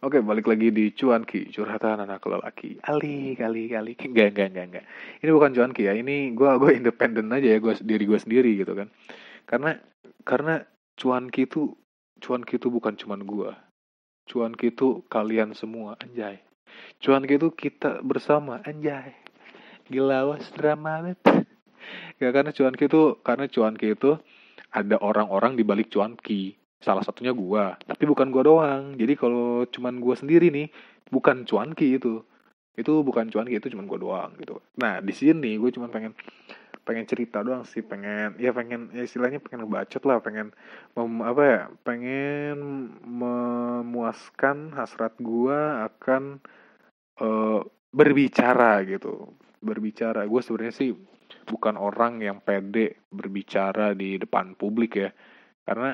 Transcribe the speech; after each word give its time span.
Oke, 0.00 0.24
balik 0.24 0.48
lagi 0.48 0.72
di 0.72 0.96
cuanki, 0.96 1.52
curhatan 1.52 2.08
anak 2.08 2.24
lelaki. 2.24 2.80
Ali, 2.88 3.36
kali, 3.36 3.68
kali. 3.68 3.92
Enggak, 4.00 4.32
enggak, 4.32 4.48
enggak, 4.48 4.66
enggak. 4.72 4.84
Ini 5.20 5.28
bukan 5.28 5.52
cuanki 5.52 5.82
ya. 5.84 5.92
Ini 5.92 6.32
gue 6.32 6.50
gue 6.56 6.72
independen 6.72 7.28
aja 7.28 7.44
ya, 7.44 7.60
gue 7.60 7.76
diri 7.84 8.08
gue 8.08 8.16
sendiri 8.16 8.50
gitu 8.56 8.72
kan. 8.72 8.88
Karena 9.44 9.76
karena 10.24 10.64
cuanki 10.96 11.44
itu 11.44 11.76
cuanki 12.16 12.56
itu 12.56 12.72
bukan 12.72 12.96
cuman 12.96 13.20
gue. 13.28 13.52
Cuanki 14.24 14.72
itu 14.72 15.04
kalian 15.12 15.52
semua, 15.52 16.00
anjay. 16.00 16.40
Cuanki 16.96 17.36
itu 17.36 17.52
kita 17.52 18.00
bersama, 18.00 18.64
anjay. 18.64 19.12
Gila, 19.92 20.32
was 20.32 20.48
drama 20.56 21.04
banget. 21.04 21.20
Ya 22.16 22.32
karena 22.32 22.56
cuanki 22.56 22.88
itu 22.88 23.20
karena 23.20 23.52
cuanki 23.52 23.96
itu 23.96 24.16
ada 24.72 24.96
orang-orang 24.96 25.60
di 25.60 25.64
balik 25.66 25.92
cuanki 25.92 26.59
salah 26.80 27.04
satunya 27.04 27.36
gua. 27.36 27.76
Tapi 27.84 28.08
bukan 28.08 28.32
gua 28.32 28.42
doang. 28.42 28.96
Jadi 28.96 29.12
kalau 29.14 29.68
cuman 29.68 30.00
gua 30.00 30.16
sendiri 30.16 30.48
nih 30.48 30.72
bukan 31.12 31.44
cuanki 31.44 32.00
itu. 32.00 32.24
Itu 32.74 33.04
bukan 33.04 33.28
cuanki 33.28 33.60
itu 33.60 33.68
cuman 33.70 33.84
gua 33.84 34.00
doang 34.00 34.30
gitu. 34.40 34.58
Nah 34.80 35.04
di 35.04 35.12
sini 35.12 35.60
gue 35.60 35.68
cuman 35.68 35.92
pengen 35.92 36.12
pengen 36.80 37.04
cerita 37.04 37.44
doang 37.44 37.68
sih. 37.68 37.84
Pengen 37.84 38.40
ya 38.40 38.56
pengen 38.56 38.88
ya 38.96 39.04
istilahnya 39.04 39.44
pengen 39.44 39.68
ngebacot 39.68 40.02
lah. 40.08 40.24
Pengen 40.24 40.56
mem, 40.96 41.12
apa 41.20 41.42
ya 41.44 41.60
pengen 41.84 42.56
memuaskan 43.04 44.72
hasrat 44.72 45.12
gua 45.20 45.84
akan 45.92 46.40
uh, 47.20 47.60
berbicara 47.92 48.80
gitu. 48.88 49.36
Berbicara. 49.60 50.24
Gue 50.24 50.40
sebenarnya 50.40 50.72
sih 50.72 50.96
bukan 51.44 51.76
orang 51.76 52.24
yang 52.24 52.40
pede 52.40 53.04
berbicara 53.12 53.92
di 53.92 54.16
depan 54.16 54.56
publik 54.56 54.96
ya. 54.96 55.12
Karena 55.66 55.92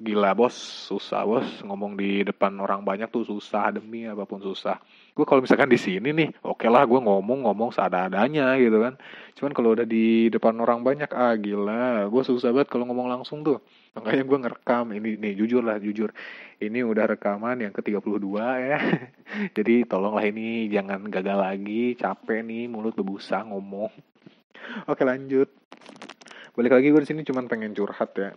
gila 0.00 0.32
bos. 0.32 0.56
Susah 0.88 1.28
bos. 1.28 1.46
Ngomong 1.60 1.92
di 1.94 2.24
depan 2.24 2.56
orang 2.56 2.80
banyak 2.80 3.12
tuh 3.12 3.28
susah 3.28 3.76
demi 3.76 4.08
apa 4.08 4.24
pun 4.24 4.40
susah. 4.40 4.80
Gue 5.12 5.28
kalau 5.28 5.44
misalkan 5.44 5.68
di 5.68 5.76
sini 5.76 6.16
nih 6.16 6.32
oke 6.40 6.64
okay 6.64 6.72
lah 6.72 6.88
gue 6.88 6.96
ngomong 6.96 7.44
ngomong 7.44 7.70
seadanya 7.70 8.56
gitu 8.56 8.80
kan. 8.80 8.96
Cuman 9.36 9.52
kalau 9.52 9.76
udah 9.76 9.84
di 9.84 10.32
depan 10.32 10.56
orang 10.56 10.80
banyak 10.80 11.12
ah 11.12 11.36
gila. 11.36 12.08
Gue 12.08 12.22
susah 12.24 12.50
banget 12.50 12.72
kalau 12.72 12.88
ngomong 12.88 13.12
langsung 13.12 13.44
tuh. 13.44 13.60
Makanya 13.92 14.24
gue 14.24 14.38
ngerekam. 14.40 14.86
Ini 14.96 15.20
nih 15.20 15.32
jujur 15.36 15.60
lah 15.60 15.76
jujur. 15.76 16.08
Ini 16.56 16.80
udah 16.80 17.04
rekaman 17.16 17.60
yang 17.60 17.72
ke 17.76 17.84
32 17.84 18.00
ya. 18.64 18.78
Jadi 19.56 19.84
tolonglah 19.84 20.24
ini 20.24 20.72
jangan 20.72 21.04
gagal 21.12 21.36
lagi. 21.36 21.92
Capek 22.00 22.40
nih 22.40 22.72
mulut 22.72 22.96
berbusa 22.96 23.44
ngomong. 23.44 23.92
Oke 24.88 25.04
lanjut. 25.04 25.52
Balik 26.56 26.72
lagi 26.76 26.88
gue 26.88 27.00
di 27.04 27.08
sini 27.08 27.20
cuman 27.22 27.46
pengen 27.46 27.72
curhat 27.76 28.10
ya 28.16 28.32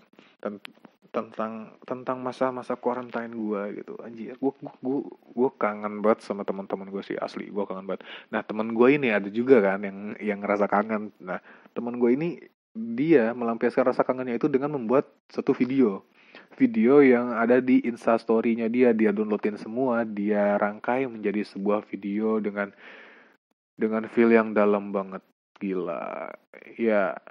tentang 1.13 1.77
tentang 1.85 2.17
masa-masa 2.25 2.73
quarantine 2.73 3.29
gue 3.29 3.85
gitu. 3.85 3.93
Anjir 4.01 4.33
gue 4.33 4.51
gue 4.57 4.99
gue 5.37 5.49
kangen 5.61 6.01
banget 6.01 6.25
sama 6.25 6.41
teman-teman 6.41 6.89
gue 6.89 7.05
sih 7.05 7.13
asli 7.21 7.53
gue 7.53 7.63
kangen 7.69 7.85
banget. 7.85 8.01
Nah 8.33 8.41
teman 8.41 8.73
gue 8.73 8.87
ini 8.97 9.13
ada 9.13 9.29
juga 9.29 9.61
kan 9.61 9.85
yang 9.85 10.17
yang 10.17 10.41
ngerasa 10.41 10.65
kangen. 10.65 11.13
Nah 11.21 11.37
teman 11.77 12.01
gue 12.01 12.17
ini 12.17 12.29
dia 12.73 13.29
melampiaskan 13.37 13.93
rasa 13.93 14.01
kangennya 14.01 14.41
itu 14.41 14.49
dengan 14.49 14.73
membuat 14.73 15.05
satu 15.29 15.53
video. 15.53 16.01
Video 16.57 17.05
yang 17.05 17.37
ada 17.37 17.61
di 17.61 17.85
instastorynya 17.85 18.65
dia 18.65 18.89
dia 18.89 19.13
downloadin 19.13 19.61
semua 19.61 20.01
dia 20.01 20.57
rangkai 20.57 21.05
menjadi 21.05 21.45
sebuah 21.45 21.85
video 21.85 22.41
dengan 22.41 22.73
dengan 23.77 24.09
feel 24.09 24.33
yang 24.33 24.57
dalam 24.57 24.89
banget. 24.89 25.21
Gila. 25.61 26.33
Ya 26.81 27.21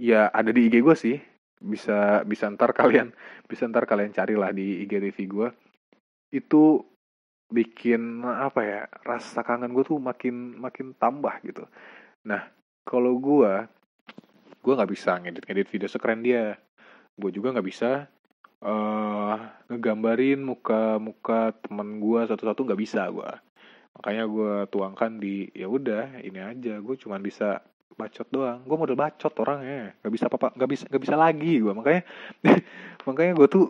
ya 0.00 0.32
ada 0.32 0.48
di 0.56 0.72
IG 0.72 0.80
gue 0.80 0.96
sih 0.96 1.35
bisa 1.56 2.20
bisa 2.28 2.52
ntar 2.52 2.76
kalian 2.76 3.12
bisa 3.50 3.64
ntar 3.68 3.88
kalian 3.88 4.12
carilah 4.12 4.52
di 4.52 4.84
IGTV 4.84 5.18
gue 5.28 5.48
itu 6.34 6.84
bikin 7.46 8.26
apa 8.26 8.60
ya 8.66 8.80
rasa 9.06 9.46
kangen 9.46 9.70
gue 9.70 9.86
tuh 9.86 10.02
makin 10.02 10.58
makin 10.58 10.92
tambah 10.98 11.30
gitu. 11.46 11.64
Nah 12.26 12.42
kalau 12.82 13.14
gue 13.22 13.52
gue 14.62 14.72
nggak 14.74 14.90
bisa 14.90 15.14
ngedit 15.22 15.46
ngedit 15.46 15.68
video 15.70 15.88
sekeren 15.88 16.20
dia. 16.26 16.58
Gue 17.14 17.30
juga 17.30 17.54
nggak 17.54 17.68
bisa 17.70 18.10
uh, 18.66 19.36
ngegambarin 19.70 20.42
muka 20.42 20.98
muka 20.98 21.54
temen 21.62 22.02
gue 22.02 22.20
satu-satu 22.26 22.66
nggak 22.66 22.82
bisa 22.82 23.08
gue 23.08 23.30
makanya 23.96 24.28
gue 24.28 24.54
tuangkan 24.68 25.16
di 25.16 25.48
ya 25.56 25.70
udah 25.70 26.20
ini 26.20 26.42
aja. 26.42 26.82
Gue 26.82 26.98
cuma 27.00 27.16
bisa 27.22 27.62
bacot 27.94 28.28
doang. 28.28 28.60
Gue 28.66 28.76
model 28.76 28.98
bacot 28.98 29.32
orangnya. 29.38 29.94
Nggak 30.02 30.12
bisa 30.12 30.24
apa 30.26 30.48
nggak 30.52 30.70
bisa 30.70 30.84
nggak 30.90 31.02
bisa 31.02 31.14
lagi 31.16 31.52
gue 31.62 31.72
makanya 31.72 32.02
makanya 33.06 33.32
gue 33.38 33.48
tuh 33.48 33.66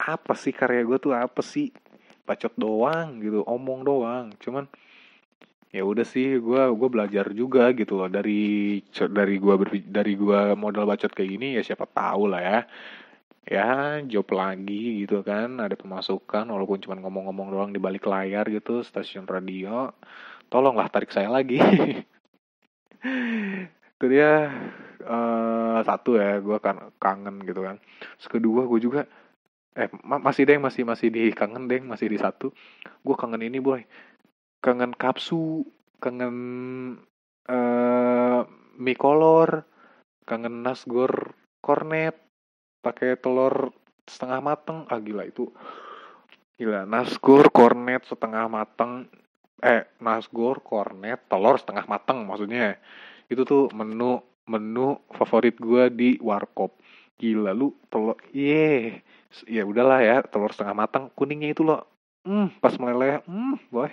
apa 0.00 0.32
sih 0.34 0.52
karya 0.52 0.82
gue 0.82 0.98
tuh 0.98 1.14
apa 1.14 1.40
sih? 1.40 1.70
Bacot 2.26 2.54
doang 2.58 3.22
gitu 3.22 3.46
omong 3.46 3.80
doang. 3.86 4.26
Cuman 4.42 4.68
ya 5.70 5.86
udah 5.86 6.02
sih 6.02 6.42
gue 6.42 6.62
gue 6.74 6.88
belajar 6.92 7.30
juga 7.32 7.72
gitu 7.72 7.96
loh. 7.96 8.10
Dari 8.10 8.82
dari 8.90 9.34
gue 9.40 9.54
dari 9.86 10.12
gue 10.18 10.40
model 10.58 10.84
bacot 10.88 11.12
kayak 11.14 11.30
gini 11.30 11.48
ya 11.56 11.62
siapa 11.64 11.88
tahu 11.88 12.26
lah 12.30 12.42
ya. 12.42 12.60
Ya 13.50 13.98
job 14.06 14.30
lagi 14.30 15.02
gitu 15.02 15.24
kan 15.26 15.58
ada 15.58 15.74
pemasukan 15.74 16.44
walaupun 16.46 16.78
cuma 16.84 16.94
ngomong-ngomong 17.00 17.48
doang 17.50 17.70
di 17.74 17.80
balik 17.82 18.06
layar 18.06 18.46
gitu 18.46 18.84
stasiun 18.84 19.24
radio. 19.26 19.90
Tolonglah 20.50 20.90
tarik 20.90 21.14
saya 21.14 21.30
lagi 21.30 21.58
itu 23.00 24.04
dia 24.08 24.48
uh, 25.04 25.80
satu 25.84 26.16
ya 26.16 26.40
gue 26.40 26.58
kan 26.60 26.92
kangen 26.96 27.44
gitu 27.44 27.64
kan. 27.64 27.76
Terus 28.20 28.28
kedua 28.28 28.64
gue 28.68 28.80
juga 28.80 29.02
eh 29.76 29.88
ma 30.04 30.18
masih 30.18 30.44
deh 30.44 30.58
masih 30.58 30.82
masih 30.82 31.08
di 31.14 31.30
kangen 31.32 31.68
deh 31.68 31.80
masih 31.84 32.08
di 32.08 32.18
satu. 32.20 32.52
Gue 33.04 33.16
kangen 33.16 33.44
ini 33.44 33.60
boy. 33.60 33.84
Kangen 34.60 34.92
kapsu 34.96 35.64
kangen 36.00 36.36
uh, 37.48 38.40
mie 38.80 38.96
kolor 38.96 39.68
kangen 40.24 40.64
nasgor 40.64 41.36
kornet 41.60 42.16
pakai 42.80 43.20
telur 43.20 43.76
setengah 44.08 44.40
mateng. 44.40 44.88
Ah 44.88 45.00
gila 45.00 45.28
itu. 45.28 45.48
Gila 46.60 46.84
nasgor 46.84 47.48
kornet 47.52 48.04
setengah 48.04 48.48
mateng 48.48 49.08
eh 49.60 49.84
nasgor 50.00 50.64
kornet 50.64 51.28
telur 51.28 51.56
setengah 51.60 51.84
mateng 51.86 52.24
maksudnya. 52.24 52.80
Itu 53.28 53.44
tuh 53.44 53.68
menu 53.76 54.20
menu 54.48 54.98
favorit 55.14 55.56
gue 55.60 55.92
di 55.92 56.10
warkop. 56.18 56.80
Gila 57.20 57.52
lu 57.52 57.76
telur 57.92 58.16
ye 58.32 59.04
yeah. 59.46 59.60
ya 59.60 59.62
udahlah 59.68 60.00
ya 60.00 60.16
telur 60.24 60.50
setengah 60.50 60.74
matang 60.74 61.12
kuningnya 61.12 61.52
itu 61.52 61.62
loh. 61.62 61.86
Hmm 62.24 62.48
pas 62.58 62.74
meleleh 62.80 63.20
hmm 63.28 63.60
boy. 63.68 63.92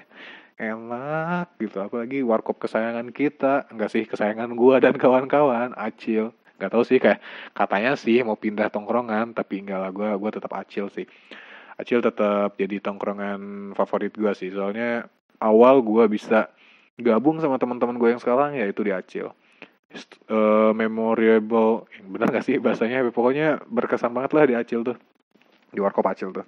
Enak 0.57 1.53
gitu. 1.61 1.77
Apalagi 1.83 2.25
warkop 2.25 2.57
kesayangan 2.57 3.13
kita 3.13 3.69
enggak 3.69 3.93
sih 3.93 4.03
kesayangan 4.07 4.55
gue 4.57 4.75
dan 4.81 4.95
kawan-kawan 4.97 5.75
acil. 5.77 6.33
Nggak 6.57 6.71
tahu 6.73 6.83
sih 6.87 6.97
kayak 6.97 7.21
katanya 7.53 7.93
sih 7.93 8.17
mau 8.25 8.39
pindah 8.39 8.73
tongkrongan 8.73 9.37
tapi 9.37 9.61
enggak 9.61 9.79
lah 9.83 9.91
gue 9.93 10.09
gue 10.17 10.31
tetap 10.33 10.51
acil 10.57 10.89
sih. 10.89 11.05
Acil 11.77 12.01
tetap 12.01 12.57
jadi 12.57 12.81
tongkrongan 12.81 13.71
favorit 13.77 14.15
gue 14.17 14.33
sih 14.33 14.49
soalnya 14.49 15.05
awal 15.41 15.81
gue 15.85 16.05
bisa 16.09 16.49
gabung 16.97 17.37
sama 17.37 17.61
teman-teman 17.61 17.97
gue 17.97 18.09
yang 18.17 18.21
sekarang 18.21 18.57
ya 18.57 18.65
itu 18.65 18.81
di 18.81 18.91
Acil. 18.93 19.33
Uh, 20.27 20.75
memorable 20.75 21.87
benar 22.03 22.27
gak 22.29 22.43
sih 22.43 22.59
bahasanya? 22.59 23.07
Pokoknya 23.09 23.63
berkesan 23.71 24.11
banget 24.11 24.31
lah 24.35 24.43
di 24.45 24.55
Acil 24.57 24.83
tuh. 24.83 24.97
Di 25.71 25.79
Warkop 25.79 26.05
Acil 26.05 26.31
tuh 26.35 26.45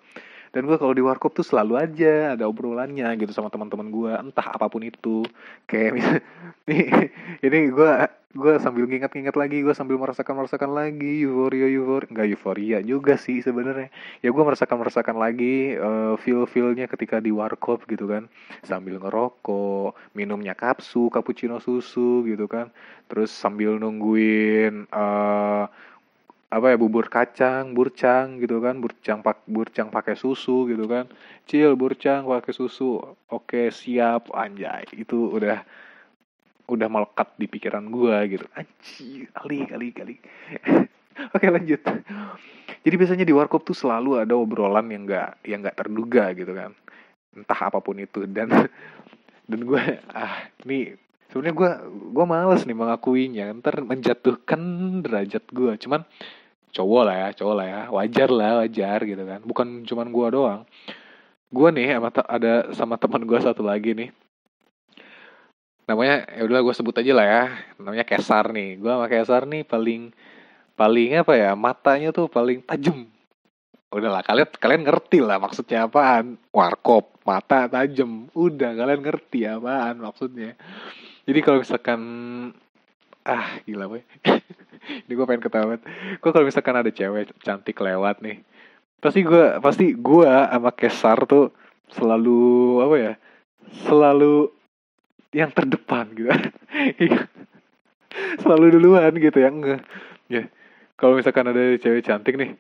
dan 0.49 0.65
gue 0.65 0.77
kalau 0.81 0.93
di 0.97 1.03
warkop 1.05 1.37
tuh 1.37 1.45
selalu 1.45 1.77
aja 1.77 2.33
ada 2.33 2.49
obrolannya 2.49 3.05
gitu 3.21 3.29
sama 3.29 3.53
teman-teman 3.53 3.87
gue 3.93 4.11
entah 4.17 4.47
apa 4.49 4.65
pun 4.65 4.81
itu. 4.81 5.21
Kayak 5.69 6.01
nih 6.69 7.09
ini 7.45 7.59
gue 7.69 7.91
gue 8.29 8.61
sambil 8.61 8.85
nginget-nginget 8.85 9.33
lagi 9.33 9.65
gue 9.65 9.73
sambil 9.73 9.97
merasakan 9.97 10.38
merasakan 10.38 10.69
lagi 10.77 11.25
euforia 11.25 11.65
euforia 11.65 12.09
nggak 12.13 12.27
euforia 12.33 12.77
juga 12.81 13.17
sih 13.17 13.41
sebenarnya. 13.45 13.89
Ya 14.25 14.29
gue 14.33 14.44
merasakan 14.45 14.77
merasakan 14.81 15.18
lagi 15.18 15.77
uh, 15.77 16.13
feel 16.18 16.45
feelnya 16.50 16.89
ketika 16.89 17.21
di 17.21 17.29
warkop 17.29 17.85
gitu 17.85 18.09
kan. 18.09 18.25
Sambil 18.65 18.97
ngerokok 18.97 19.97
minumnya 20.18 20.57
kapsu 20.57 21.13
cappuccino 21.13 21.62
susu 21.62 22.25
gitu 22.25 22.50
kan. 22.50 22.74
Terus 23.06 23.29
sambil 23.33 23.77
nungguin 23.77 24.89
uh, 24.94 25.65
apa 26.50 26.74
ya 26.74 26.78
bubur 26.81 27.13
kacang 27.13 27.78
burcang 27.78 28.42
gitu 28.42 28.57
kan 28.57 28.81
burcang 28.81 29.22
pak 29.22 29.46
burcang 29.46 29.94
pakai 29.94 30.18
susu 30.18 30.66
gitu 30.66 30.90
kan. 30.90 31.06
Cil 31.46 31.78
burcang 31.78 32.25
pakai 32.25 32.54
susu. 32.57 32.98
Oke 33.30 33.69
siap 33.69 34.34
anjay. 34.34 34.90
Itu 34.98 35.30
udah 35.30 35.62
udah 36.69 36.88
melekat 36.90 37.38
di 37.38 37.46
pikiran 37.46 37.86
gua 37.94 38.25
gitu. 38.25 38.50
Anjir 38.57 39.30
kali 39.30 39.57
kali 39.69 39.88
kali 39.94 40.16
oke 41.38 41.48
lanjut. 41.54 41.81
Jadi 42.81 42.96
biasanya 42.98 43.25
di 43.30 43.34
warkop 43.36 43.62
tuh 43.62 43.78
selalu 43.78 44.18
ada 44.18 44.34
obrolan 44.34 44.90
yang 44.90 45.06
enggak 45.06 45.38
yang 45.46 45.62
enggak 45.62 45.78
terduga 45.78 46.34
gitu 46.34 46.57
kan. 46.57 46.74
Entah 47.38 47.60
apa 47.62 47.78
pun 47.78 48.01
itu. 48.01 48.25
Dan 48.25 48.50
dan 49.50 49.60
gue 49.62 49.84
ah 50.18 50.50
nih 50.66 50.98
sebenarnya 51.30 51.54
gue 51.54 51.72
gue 52.10 52.25
males 52.25 52.66
nih 52.66 52.74
mengakuinya. 52.74 53.54
Ntar 53.62 53.86
menjatuhkan 53.86 54.62
derajat 55.06 55.46
gue 55.54 55.78
cuman 55.78 56.01
cowok 56.69 57.04
lah 57.06 57.16
ya 57.16 57.27
cowok 57.36 57.56
lah 57.56 57.68
ya. 57.68 57.81
Wajar 57.89 58.30
lah 58.30 58.50
wajar 58.66 59.00
gitu 59.06 59.24
kan. 59.25 59.39
Bukan 59.44 59.68
cuman 59.86 60.07
gue 60.10 60.27
doang. 60.33 60.62
Gue 61.50 61.69
nih 61.74 61.98
sama 61.98 62.10
ada 62.30 62.54
sama 62.77 62.95
teman 63.01 63.25
gue 63.25 63.39
satu 63.42 63.66
lagi 63.66 63.98
nih. 63.98 64.10
Namanya 65.89 66.30
ya 66.38 66.45
udah 66.45 66.62
gue 66.62 66.74
sebut 66.77 66.95
aja 67.01 67.12
lah 67.18 67.25
ya. 67.25 67.44
Namanya 67.81 68.06
Kesar 68.06 68.54
nih. 68.54 68.77
Gue 68.77 68.92
sama 68.94 69.07
Kesar 69.10 69.44
nih 69.50 69.66
paling 69.66 70.13
paling 70.77 71.10
apa 71.19 71.33
ya 71.36 71.51
matanya 71.57 72.10
tuh 72.13 72.30
paling 72.30 72.62
tajam. 72.63 73.10
Udahlah 73.89 74.22
kalian 74.22 74.50
kalian 74.62 74.83
ngerti 74.86 75.19
lah 75.25 75.42
maksudnya 75.42 75.89
apaan. 75.89 76.38
Warkop 76.54 77.18
mata 77.25 77.65
tajam. 77.65 78.30
Udah 78.38 78.77
kalian 78.77 79.01
ngerti 79.01 79.50
apaan 79.50 79.98
maksudnya. 80.06 80.54
Jadi 81.25 81.39
kalau 81.42 81.62
misalkan 81.62 82.01
ah 83.30 83.62
gila 83.68 83.86
boy 83.86 84.01
ini 85.07 85.13
gue 85.13 85.25
pengen 85.25 85.43
ketawa. 85.43 85.77
Gue 86.19 86.31
kalau 86.31 86.45
misalkan 86.47 86.75
ada 86.77 86.91
cewek 86.91 87.35
cantik 87.43 87.77
lewat 87.79 88.23
nih 88.23 88.41
pasti 88.99 89.23
gue 89.23 89.63
pasti 89.63 89.95
gue 89.95 90.27
sama 90.27 90.75
Kesar 90.75 91.23
tuh 91.23 91.55
selalu 91.87 92.83
apa 92.83 92.95
ya 92.99 93.13
selalu 93.87 94.51
yang 95.33 95.49
terdepan 95.53 96.09
gitu. 96.17 96.29
Selalu 98.41 98.75
duluan 98.75 99.13
gitu 99.21 99.37
ya 99.37 99.49
enggak 99.53 99.85
ya. 100.27 100.49
Kalau 100.97 101.15
misalkan 101.15 101.47
ada 101.47 101.77
cewek 101.77 102.03
cantik 102.03 102.35
nih 102.35 102.57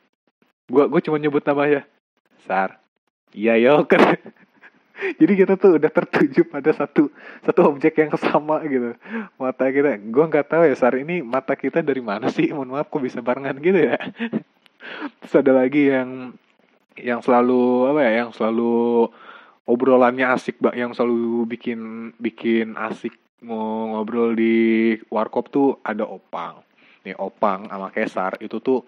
gua 0.69 0.85
gua 0.85 1.01
cuma 1.01 1.17
nyebut 1.17 1.41
nama 1.41 1.65
ya 1.65 1.81
sar. 2.45 2.77
Iya 3.33 3.57
yo 3.57 3.73
jadi 5.19 5.33
kita 5.45 5.53
tuh 5.55 5.79
udah 5.79 5.91
tertuju 5.91 6.43
pada 6.47 6.71
satu 6.75 7.07
satu 7.43 7.61
objek 7.71 7.99
yang 7.99 8.11
sama 8.19 8.59
gitu. 8.67 8.95
Mata 9.39 9.71
kita 9.71 9.95
gua 10.11 10.27
nggak 10.27 10.47
tahu 10.51 10.63
ya 10.67 10.75
sar 10.75 10.95
ini 10.99 11.23
mata 11.23 11.55
kita 11.55 11.79
dari 11.79 12.03
mana 12.03 12.27
sih? 12.27 12.51
Mohon 12.51 12.79
maaf 12.79 12.87
kok 12.91 13.01
bisa 13.03 13.23
barengan 13.23 13.55
gitu 13.59 13.79
ya? 13.79 13.97
Terus 15.23 15.33
ada 15.39 15.51
lagi 15.55 15.91
yang 15.91 16.35
yang 16.99 17.23
selalu 17.23 17.95
apa 17.95 17.99
ya 18.03 18.11
yang 18.25 18.31
selalu 18.35 19.07
obrolannya 19.63 20.25
asik 20.35 20.59
mbak. 20.59 20.75
Yang 20.75 20.91
selalu 20.99 21.47
bikin 21.47 21.79
bikin 22.19 22.75
asik 22.75 23.15
mau 23.39 23.95
ngobrol 23.95 24.35
di 24.35 24.95
warkop 25.07 25.47
tuh 25.47 25.79
ada 25.83 26.03
opang. 26.03 26.59
Nih 27.07 27.15
opang 27.15 27.71
sama 27.71 27.87
kesar 27.95 28.35
itu 28.43 28.59
tuh 28.59 28.83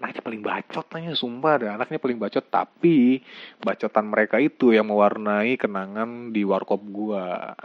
anaknya 0.00 0.22
paling 0.22 0.42
bacot 0.42 0.86
nanya 0.94 1.12
sumpah 1.12 1.52
ada 1.58 1.68
anaknya 1.76 1.98
paling 1.98 2.18
bacot 2.20 2.44
tapi 2.48 3.20
bacotan 3.60 4.06
mereka 4.08 4.40
itu 4.40 4.72
yang 4.72 4.88
mewarnai 4.88 5.58
kenangan 5.58 6.32
di 6.32 6.42
warkop 6.46 6.80
gua 6.88 7.56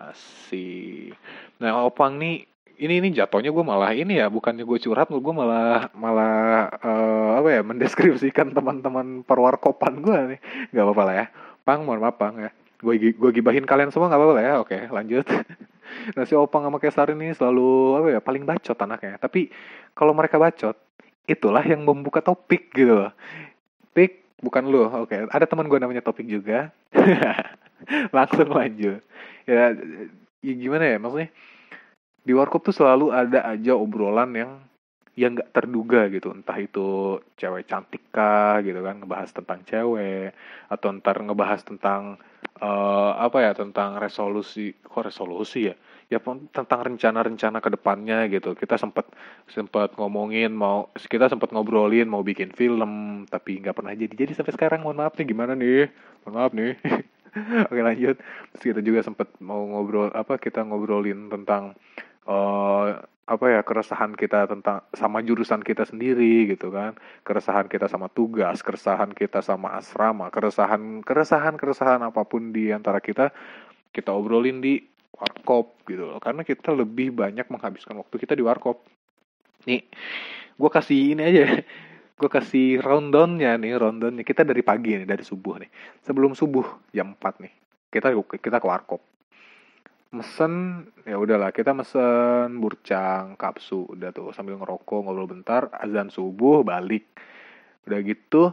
sih 0.49 1.13
nah 1.61 1.85
opang 1.85 2.19
nih 2.19 2.43
ini 2.77 3.01
ini 3.01 3.09
jatuhnya 3.09 3.49
gue 3.49 3.65
malah 3.65 3.89
ini 3.89 4.21
ya 4.21 4.29
bukannya 4.29 4.61
gue 4.61 4.77
curhat 4.77 5.09
gue 5.09 5.33
malah 5.33 5.89
malah 5.97 6.69
uh, 6.77 7.41
apa 7.41 7.49
ya 7.49 7.61
mendeskripsikan 7.65 8.53
teman-teman 8.53 9.25
perwarkopan 9.25 9.97
gue 10.05 10.37
nih 10.37 10.39
nggak 10.69 10.85
apa-apa 10.85 11.03
lah 11.09 11.15
ya 11.17 11.27
Pang, 11.67 11.83
mohon 11.83 11.99
maaf 11.99 12.15
Pang 12.15 12.39
ya. 12.39 12.47
Gue 12.79 12.95
gue 12.95 13.29
gibahin 13.35 13.67
kalian 13.67 13.91
semua 13.91 14.07
nggak 14.07 14.23
apa-apa 14.23 14.35
lah 14.39 14.43
ya. 14.47 14.53
Oke, 14.63 14.77
lanjut. 14.87 15.27
nah 16.15 16.23
si 16.23 16.31
Opang 16.31 16.63
sama 16.63 16.79
Kesar 16.79 17.11
ini 17.11 17.35
selalu 17.35 17.99
apa 17.99 18.07
ya 18.15 18.19
paling 18.23 18.47
bacot 18.47 18.79
anaknya. 18.79 19.19
Tapi 19.19 19.51
kalau 19.91 20.15
mereka 20.15 20.39
bacot, 20.39 20.79
itulah 21.27 21.61
yang 21.61 21.83
membuka 21.83 22.23
topik 22.23 22.71
gitu 22.71 23.05
loh. 23.05 23.11
Pik, 23.91 24.39
bukan 24.39 24.63
lu. 24.65 24.87
Oke, 24.87 25.27
ada 25.27 25.45
teman 25.45 25.67
gue 25.67 25.77
namanya 25.77 26.01
Topik 26.01 26.25
juga. 26.25 26.71
Langsung 28.15 28.49
lanjut. 28.49 29.03
Ya, 29.43 29.75
ya 30.41 30.53
gimana 30.55 30.87
ya 30.87 30.97
maksudnya? 30.97 31.29
Di 32.23 32.31
warkop 32.35 32.63
tuh 32.67 32.75
selalu 32.75 33.11
ada 33.11 33.43
aja 33.47 33.75
obrolan 33.75 34.31
yang 34.35 34.51
yang 35.17 35.33
nggak 35.33 35.49
terduga 35.49 36.05
gitu 36.13 36.29
entah 36.29 36.53
itu 36.61 37.17
cewek 37.41 37.65
cantik 37.65 38.05
kah 38.13 38.61
gitu 38.61 38.85
kan 38.85 39.01
ngebahas 39.01 39.33
tentang 39.33 39.65
cewek 39.65 40.37
atau 40.69 40.93
ntar 40.93 41.17
ngebahas 41.25 41.65
tentang 41.65 42.21
uh, 42.61 43.17
apa 43.17 43.49
ya 43.49 43.51
tentang 43.57 43.97
resolusi 43.97 44.77
kok 44.77 45.09
resolusi 45.09 45.73
ya 45.73 45.75
ya 46.07 46.23
tentang 46.23 46.79
rencana-rencana 46.87 47.59
ke 47.59 47.69
depannya 47.75 48.31
gitu. 48.31 48.55
Kita 48.55 48.79
sempat 48.79 49.11
sempat 49.51 49.95
ngomongin 49.99 50.55
mau 50.55 50.87
kita 50.95 51.27
sempat 51.27 51.51
ngobrolin 51.51 52.07
mau 52.07 52.23
bikin 52.23 52.55
film 52.55 53.23
tapi 53.27 53.59
nggak 53.59 53.75
pernah 53.75 53.91
jadi. 53.91 54.13
Jadi 54.15 54.31
sampai 54.31 54.53
sekarang 54.55 54.79
mohon 54.87 55.03
maaf 55.03 55.19
nih 55.19 55.27
gimana 55.27 55.53
nih? 55.53 55.91
Mohon 56.23 56.33
maaf 56.39 56.51
nih. 56.55 56.71
Oke 57.69 57.81
lanjut. 57.83 58.15
Terus 58.55 58.63
kita 58.63 58.79
juga 58.79 58.99
sempat 59.03 59.27
mau 59.43 59.59
ngobrol 59.67 60.09
apa 60.15 60.39
kita 60.39 60.63
ngobrolin 60.63 61.27
tentang 61.27 61.75
uh, 62.23 63.03
apa 63.27 63.45
ya 63.51 63.59
keresahan 63.59 64.15
kita 64.15 64.47
tentang 64.47 64.87
sama 64.95 65.19
jurusan 65.19 65.59
kita 65.59 65.83
sendiri 65.83 66.47
gitu 66.55 66.71
kan. 66.71 66.95
Keresahan 67.27 67.67
kita 67.67 67.91
sama 67.91 68.07
tugas 68.07 68.63
keresahan 68.63 69.11
kita 69.11 69.43
sama 69.43 69.75
asrama 69.75 70.31
keresahan 70.31 71.03
keresahan 71.03 71.59
keresahan 71.59 71.99
apa 71.99 72.23
pun 72.23 72.55
di 72.55 72.71
antara 72.71 73.03
kita 73.03 73.35
kita 73.91 74.15
obrolin 74.15 74.63
di 74.63 74.79
warkop 75.13 75.81
gitu 75.87 76.03
loh. 76.03 76.19
Karena 76.19 76.43
kita 76.43 76.73
lebih 76.75 77.15
banyak 77.15 77.47
menghabiskan 77.47 77.97
waktu 77.97 78.15
kita 78.19 78.33
di 78.35 78.43
warkop. 78.43 78.83
Nih 79.65 79.83
gue 80.57 80.69
kasih 80.69 81.15
ini 81.15 81.23
aja. 81.23 81.45
Gue 82.17 82.33
kasih 82.33 82.81
rundownnya 82.81 83.61
nih 83.61 83.77
rundownnya 83.77 84.25
kita 84.25 84.41
dari 84.41 84.65
pagi 84.65 84.97
nih 84.97 85.05
dari 85.05 85.21
subuh 85.21 85.61
nih. 85.61 85.69
Sebelum 86.01 86.33
subuh 86.33 86.89
jam 86.89 87.13
4 87.13 87.45
nih 87.45 87.53
kita 87.93 88.09
kita 88.41 88.57
ke 88.57 88.65
warkop. 88.65 89.05
Mesen 90.09 90.81
ya 91.05 91.21
udahlah 91.21 91.53
kita 91.53 91.77
mesen 91.77 92.57
burcang 92.57 93.37
kapsu 93.37 93.85
udah 93.93 94.09
tuh 94.09 94.33
sambil 94.33 94.57
ngerokok 94.57 95.05
ngobrol 95.05 95.29
bentar. 95.29 95.69
Azan 95.77 96.09
subuh 96.09 96.65
balik. 96.65 97.05
Udah 97.85 98.01
gitu 98.01 98.49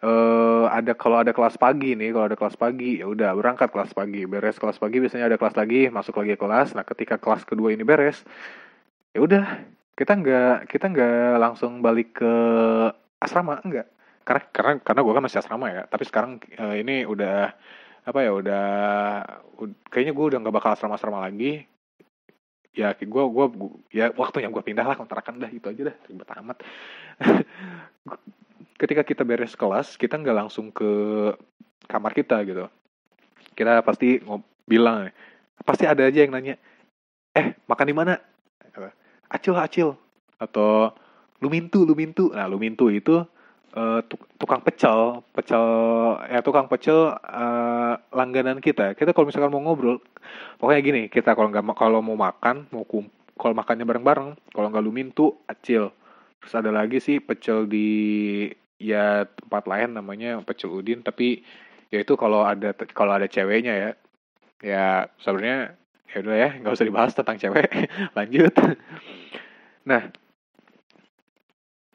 eh 0.00 0.45
ada 0.76 0.92
kalau 0.92 1.24
ada 1.24 1.32
kelas 1.32 1.56
pagi 1.56 1.96
nih 1.96 2.12
kalau 2.12 2.26
ada 2.28 2.36
kelas 2.36 2.56
pagi 2.60 3.00
ya 3.00 3.06
udah 3.08 3.32
berangkat 3.32 3.72
kelas 3.72 3.96
pagi. 3.96 4.28
Beres 4.28 4.60
kelas 4.60 4.76
pagi 4.76 5.00
biasanya 5.00 5.32
ada 5.32 5.38
kelas 5.40 5.56
lagi 5.56 5.88
masuk 5.88 6.20
lagi 6.20 6.36
kelas. 6.36 6.76
Nah 6.76 6.84
ketika 6.84 7.16
kelas 7.16 7.48
kedua 7.48 7.72
ini 7.72 7.82
beres 7.82 8.20
ya 9.16 9.24
udah 9.24 9.44
kita 9.96 10.12
nggak 10.12 10.56
kita 10.68 10.92
nggak 10.92 11.40
langsung 11.40 11.80
balik 11.80 12.20
ke 12.20 12.32
asrama 13.16 13.64
enggak. 13.64 13.88
Karena 14.26 14.42
karena 14.52 14.72
karena 14.84 15.00
gue 15.00 15.14
kan 15.16 15.24
masih 15.24 15.40
asrama 15.40 15.66
ya. 15.72 15.82
Tapi 15.88 16.04
sekarang 16.04 16.32
uh, 16.60 16.76
ini 16.76 17.08
udah 17.08 17.56
apa 18.06 18.18
ya 18.22 18.30
udah 18.36 18.66
kayaknya 19.88 20.12
gue 20.14 20.24
udah 20.34 20.38
nggak 20.44 20.54
bakal 20.54 20.70
asrama-asrama 20.76 21.24
lagi. 21.24 21.64
Ya 22.76 22.92
gue 22.92 23.08
gue 23.08 23.46
ya 23.96 24.12
waktunya 24.12 24.52
gue 24.52 24.60
pindah 24.60 24.84
lah 24.84 25.00
kontrakan 25.00 25.40
dah 25.40 25.48
itu 25.48 25.64
aja 25.72 25.88
dah. 25.88 25.96
Ribet 26.04 26.28
amat 26.28 26.58
ketika 28.76 29.02
kita 29.02 29.22
beres 29.24 29.56
kelas 29.56 29.96
kita 29.96 30.20
nggak 30.20 30.46
langsung 30.46 30.72
ke 30.72 30.88
kamar 31.88 32.12
kita 32.12 32.40
gitu 32.44 32.68
kita 33.56 33.80
pasti 33.80 34.20
bilang 34.68 35.08
pasti 35.64 35.88
ada 35.88 36.04
aja 36.04 36.24
yang 36.24 36.32
nanya 36.32 36.60
eh 37.32 37.56
makan 37.68 37.86
di 37.88 37.94
mana 37.96 38.14
acil 39.32 39.56
acil 39.56 39.88
atau 40.36 40.92
lu 41.40 41.48
mintu 41.48 41.88
lu 41.88 41.96
mintu 41.96 42.32
nah 42.32 42.44
lu 42.44 42.60
mintu 42.60 42.92
itu 42.92 43.24
uh, 43.76 44.00
tukang 44.40 44.64
pecel, 44.64 45.20
pecel 45.36 45.64
ya 46.32 46.40
tukang 46.40 46.66
pecel 46.66 47.12
uh, 47.12 47.94
langganan 48.10 48.58
kita. 48.58 48.96
Kita 48.96 49.12
kalau 49.12 49.28
misalkan 49.28 49.52
mau 49.52 49.62
ngobrol, 49.62 50.00
pokoknya 50.56 50.80
gini, 50.80 51.02
kita 51.12 51.36
kalau 51.36 51.52
nggak 51.52 51.76
kalau 51.76 52.00
mau 52.00 52.16
makan, 52.16 52.66
mau 52.72 52.88
kum, 52.88 53.06
kalau 53.36 53.52
makannya 53.52 53.84
bareng-bareng, 53.84 54.30
kalau 54.50 54.66
nggak 54.72 54.84
lu 54.84 54.92
mintu, 54.92 55.26
acil. 55.46 55.92
Terus 56.40 56.54
ada 56.56 56.70
lagi 56.72 56.98
sih 56.98 57.20
pecel 57.20 57.68
di 57.68 58.48
ya 58.76 59.24
tempat 59.24 59.64
lain 59.64 59.96
namanya 59.96 60.40
pecel 60.44 60.72
udin, 60.72 61.00
tapi 61.00 61.42
ya 61.88 62.02
itu 62.02 62.14
kalau 62.18 62.44
ada 62.44 62.76
kalau 62.92 63.16
ada 63.16 63.28
ceweknya 63.30 63.74
ya, 63.74 63.90
ya 64.62 64.84
sebenarnya 65.20 65.76
ya 66.06 66.16
udah 66.22 66.36
ya 66.36 66.50
nggak 66.60 66.74
usah 66.74 66.86
dibahas 66.86 67.12
tentang 67.16 67.36
cewek, 67.40 67.68
lanjut. 68.18 68.52
Nah, 69.86 70.02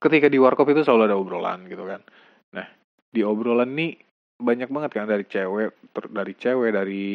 ketika 0.01 0.27
di 0.27 0.41
warkop 0.41 0.65
itu 0.73 0.81
selalu 0.81 1.03
ada 1.05 1.15
obrolan 1.15 1.69
gitu 1.69 1.85
kan 1.85 2.01
nah 2.49 2.65
di 3.13 3.21
obrolan 3.21 3.69
nih 3.77 3.93
banyak 4.41 4.73
banget 4.73 4.91
kan 4.97 5.05
dari 5.05 5.25
cewek 5.29 5.93
ter, 5.93 6.03
dari 6.09 6.33
cewek 6.33 6.69
dari 6.73 7.09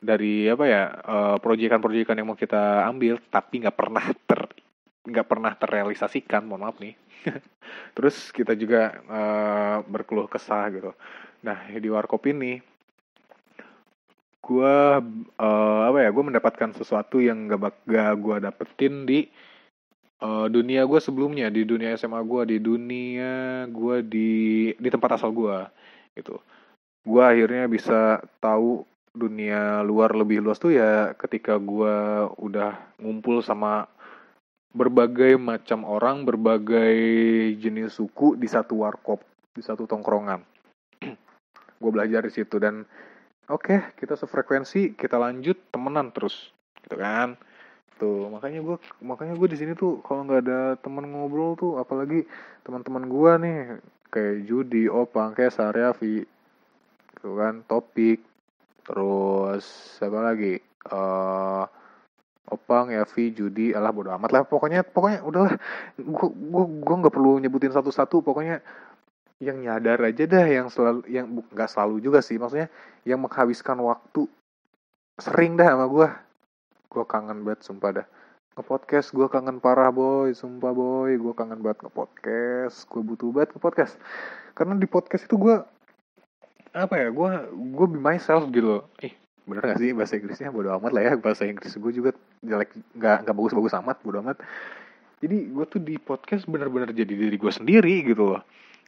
dari 0.00 0.48
apa 0.48 0.64
ya 0.64 0.82
uh, 0.88 1.36
proyekan-proyekan 1.36 2.16
yang 2.16 2.32
mau 2.32 2.38
kita 2.38 2.88
ambil 2.88 3.20
tapi 3.28 3.60
nggak 3.60 3.76
pernah 3.76 4.04
ter 4.24 4.40
nggak 5.08 5.26
pernah 5.28 5.52
terrealisasikan 5.56 6.44
mohon 6.44 6.68
maaf 6.68 6.76
nih. 6.78 6.94
Terus 7.96 8.30
kita 8.30 8.54
juga 8.54 9.00
uh, 9.08 9.76
berkeluh 9.88 10.28
kesah 10.30 10.68
gitu. 10.70 10.92
Nah 11.42 11.68
di 11.72 11.88
warkop 11.88 12.24
ini 12.28 12.60
gue 14.48 14.76
uh, 15.36 15.80
apa 15.84 15.98
ya 16.00 16.08
gue 16.08 16.24
mendapatkan 16.24 16.72
sesuatu 16.72 17.20
yang 17.20 17.52
gak 17.52 17.84
gak 17.84 18.12
gue 18.16 18.36
dapetin 18.40 19.04
di 19.04 19.28
uh, 20.24 20.48
dunia 20.48 20.88
gue 20.88 21.00
sebelumnya 21.04 21.52
di 21.52 21.68
dunia 21.68 21.92
SMA 22.00 22.16
gue 22.24 22.56
di 22.56 22.58
dunia 22.62 23.66
gue 23.68 23.96
di 24.08 24.30
di 24.72 24.88
tempat 24.88 25.20
asal 25.20 25.36
gue 25.36 25.58
gitu. 26.16 26.40
Gue 27.04 27.22
akhirnya 27.24 27.68
bisa 27.68 28.24
tahu 28.40 28.88
dunia 29.12 29.82
luar 29.82 30.14
lebih 30.14 30.40
luas 30.44 30.60
tuh 30.62 30.72
ya 30.72 31.12
ketika 31.18 31.58
gue 31.58 31.96
udah 32.38 32.96
ngumpul 33.02 33.42
sama 33.42 33.90
berbagai 34.72 35.40
macam 35.40 35.88
orang, 35.88 36.28
berbagai 36.28 36.96
jenis 37.56 37.96
suku 37.96 38.36
di 38.36 38.46
satu 38.46 38.84
warkop, 38.84 39.24
di 39.56 39.62
satu 39.64 39.88
tongkrongan. 39.88 40.44
gue 41.80 41.90
belajar 41.90 42.26
di 42.26 42.32
situ 42.32 42.60
dan 42.60 42.84
oke 43.48 43.64
okay, 43.64 43.80
kita 43.96 44.14
sefrekuensi, 44.18 44.92
kita 44.92 45.16
lanjut 45.16 45.56
temenan 45.72 46.12
terus, 46.12 46.52
gitu 46.84 47.00
kan? 47.00 47.40
Tuh 47.98 48.30
makanya 48.30 48.62
gue 48.62 48.76
makanya 49.02 49.34
gue 49.34 49.48
di 49.50 49.58
sini 49.58 49.72
tuh 49.74 50.04
kalau 50.04 50.22
nggak 50.28 50.42
ada 50.44 50.60
teman 50.78 51.08
ngobrol 51.08 51.56
tuh, 51.56 51.80
apalagi 51.80 52.28
teman-teman 52.62 53.08
gue 53.08 53.32
nih 53.42 53.58
kayak 54.12 54.36
Judi, 54.44 54.88
Opang, 54.88 55.32
kayak 55.32 55.52
Saryafi, 55.52 56.24
gitu 57.16 57.30
kan, 57.36 57.64
Topik, 57.64 58.20
terus 58.84 59.64
siapa 59.96 60.20
lagi? 60.22 60.60
Uh, 60.88 61.68
Opang, 62.48 62.90
Yavi, 62.90 63.32
Judi, 63.36 63.76
alah 63.76 63.92
bodo 63.92 64.10
amat 64.16 64.30
lah. 64.32 64.42
Pokoknya, 64.44 64.80
pokoknya 64.82 65.20
udahlah. 65.24 65.54
Gue 65.96 66.28
gue 66.32 66.64
gue 66.82 66.94
nggak 67.00 67.14
perlu 67.14 67.38
nyebutin 67.40 67.72
satu-satu. 67.72 68.24
Pokoknya 68.24 68.64
yang 69.38 69.60
nyadar 69.62 70.02
aja 70.02 70.24
dah, 70.26 70.46
yang 70.48 70.66
selalu, 70.72 71.06
yang 71.06 71.26
nggak 71.28 71.70
selalu 71.70 72.00
juga 72.02 72.24
sih. 72.24 72.40
Maksudnya 72.40 72.72
yang 73.04 73.20
menghabiskan 73.20 73.78
waktu 73.84 74.26
sering 75.20 75.60
dah 75.60 75.76
sama 75.76 75.86
gue. 75.86 76.08
Gue 76.88 77.04
kangen 77.04 77.44
banget, 77.44 77.60
sumpah 77.68 77.90
dah. 78.02 78.06
Nge-podcast, 78.58 79.14
gue 79.14 79.28
kangen 79.30 79.62
parah 79.62 79.92
boy, 79.92 80.32
sumpah 80.32 80.72
boy. 80.72 81.14
Gue 81.14 81.32
kangen 81.36 81.60
banget 81.60 81.86
nge-podcast. 81.86 82.88
Gue 82.88 83.02
butuh 83.04 83.30
banget 83.30 83.54
nge-podcast. 83.54 83.94
Karena 84.56 84.74
di 84.74 84.88
podcast 84.88 85.28
itu 85.28 85.36
gue 85.36 85.56
apa 86.76 86.94
ya 87.00 87.08
gue 87.08 87.30
gue 87.74 87.86
be 87.88 87.98
myself 87.98 88.44
gitu 88.52 88.78
loh 88.78 88.82
ih 89.00 89.14
bener 89.48 89.64
gak 89.64 89.80
sih? 89.80 89.90
Bahasa 89.96 90.20
Inggrisnya? 90.20 90.52
Bodo 90.52 90.76
amat 90.76 90.92
lah 90.92 91.02
ya. 91.02 91.12
Bahasa 91.16 91.48
Inggris 91.48 91.72
gue 91.72 91.92
juga 91.92 92.10
jelek. 92.44 92.76
Nggak 92.94 93.16
nggak 93.24 93.34
bagus-bagus 93.34 93.74
amat. 93.80 93.96
Bodo 94.04 94.20
amat. 94.20 94.38
Jadi 95.18 95.50
gue 95.50 95.64
tuh 95.66 95.80
di 95.82 95.96
podcast 95.98 96.46
bener-bener 96.46 96.94
jadi 96.94 97.10
diri 97.10 97.34
gue 97.34 97.52
sendiri 97.52 98.06
gitu 98.06 98.36
loh. 98.36 98.42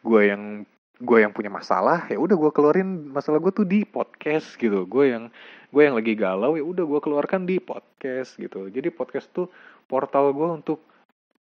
Gue 0.05 0.31
yang 0.31 0.63
gue 1.01 1.19
yang 1.25 1.33
punya 1.33 1.49
masalah 1.49 2.05
ya 2.13 2.21
udah 2.21 2.37
gue 2.37 2.51
keluarin 2.53 3.09
masalah 3.09 3.41
gue 3.41 3.51
tuh 3.51 3.67
di 3.67 3.89
podcast 3.89 4.55
gitu. 4.61 4.87
Gue 4.87 5.11
yang 5.17 5.33
gue 5.73 5.83
yang 5.83 5.97
lagi 5.97 6.13
galau 6.15 6.55
ya 6.55 6.63
udah 6.63 6.85
gue 6.85 7.01
keluarkan 7.03 7.49
di 7.49 7.59
podcast 7.59 8.37
gitu. 8.37 8.69
Jadi 8.69 8.93
podcast 8.93 9.27
tuh 9.33 9.49
portal 9.91 10.31
gue 10.31 10.49
untuk 10.61 10.85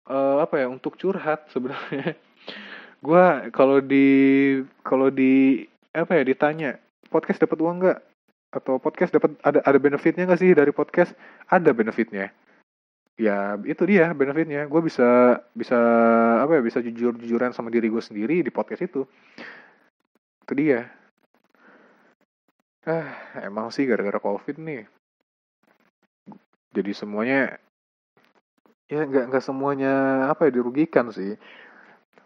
uh, 0.10 0.42
apa 0.42 0.64
ya 0.64 0.68
untuk 0.72 0.98
curhat 0.98 1.46
sebenarnya. 1.54 2.16
Gue 3.06 3.48
kalau 3.56 3.80
di 3.80 4.08
kalau 4.84 5.08
di 5.08 5.64
apa 5.96 6.20
ya 6.20 6.24
ditanya 6.28 6.76
podcast 7.08 7.40
dapat 7.40 7.58
uang 7.64 7.76
nggak 7.80 8.00
atau 8.50 8.82
podcast 8.82 9.14
dapat 9.14 9.38
ada 9.46 9.62
ada 9.62 9.78
benefitnya 9.78 10.26
nggak 10.26 10.42
sih 10.42 10.52
dari 10.58 10.74
podcast? 10.74 11.14
Ada 11.50 11.70
benefitnya. 11.74 12.34
Ya 13.20 13.60
itu 13.68 13.84
dia 13.86 14.10
benefitnya. 14.16 14.66
Gue 14.66 14.82
bisa 14.86 15.40
bisa 15.54 15.78
apa 16.42 16.58
ya 16.58 16.62
bisa 16.64 16.80
jujur 16.82 17.14
jujuran 17.20 17.54
sama 17.54 17.70
diri 17.70 17.92
gue 17.92 18.02
sendiri 18.02 18.42
di 18.42 18.50
podcast 18.50 18.82
itu. 18.86 19.06
Itu 20.48 20.54
dia. 20.58 20.90
Ah 22.88 23.12
emang 23.46 23.70
sih 23.70 23.86
gara-gara 23.86 24.18
covid 24.18 24.58
nih. 24.58 24.88
Jadi 26.74 26.92
semuanya 26.96 27.60
ya 28.90 29.06
nggak 29.06 29.30
nggak 29.30 29.46
semuanya 29.46 29.92
apa 30.34 30.50
ya 30.50 30.58
dirugikan 30.58 31.14
sih 31.14 31.38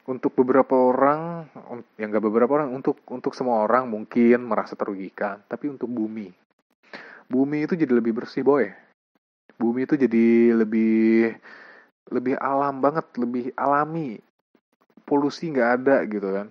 untuk 0.04 0.36
beberapa 0.36 0.76
orang 0.76 1.48
yang 1.96 2.12
gak 2.12 2.26
beberapa 2.28 2.60
orang 2.60 2.76
untuk 2.76 3.00
untuk 3.08 3.32
semua 3.32 3.64
orang 3.64 3.88
mungkin 3.88 4.44
merasa 4.44 4.76
terugikan 4.76 5.40
tapi 5.48 5.72
untuk 5.72 5.88
bumi. 5.88 6.28
Bumi 7.32 7.64
itu 7.64 7.80
jadi 7.80 7.94
lebih 7.96 8.20
bersih 8.20 8.44
boy. 8.44 8.68
Bumi 9.56 9.88
itu 9.88 9.96
jadi 9.96 10.52
lebih 10.60 11.32
lebih 12.12 12.36
alam 12.36 12.84
banget 12.84 13.08
lebih 13.16 13.56
alami. 13.56 14.20
Polusi 15.08 15.52
nggak 15.52 15.70
ada 15.80 16.04
gitu 16.04 16.30
kan. 16.36 16.48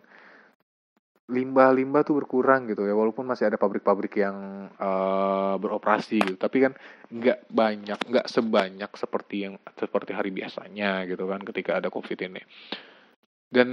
Limbah-limbah 1.28 2.02
tuh 2.04 2.25
berkurang 2.25 2.68
gitu 2.68 2.85
ya 2.85 2.92
walaupun 2.92 3.25
masih 3.25 3.49
ada 3.49 3.56
pabrik-pabrik 3.61 4.16
yang 4.16 4.68
uh, 4.80 5.61
beroperasi 5.61 6.25
gitu. 6.25 6.38
Tapi 6.40 6.56
kan 6.68 6.73
nggak 7.12 7.52
banyak 7.52 7.99
nggak 8.00 8.26
sebanyak 8.32 8.90
seperti 8.97 9.44
yang 9.44 9.54
seperti 9.76 10.16
hari 10.16 10.32
biasanya 10.32 11.04
gitu 11.04 11.28
kan 11.28 11.44
ketika 11.44 11.76
ada 11.76 11.92
covid 11.92 12.16
ini 12.16 12.40
dan 13.52 13.68